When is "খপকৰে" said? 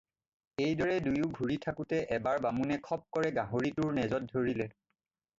2.87-3.29